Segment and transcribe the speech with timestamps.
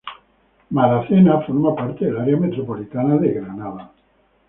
[0.69, 3.87] Bedford forma parte del área metropolitana de Lynchburg.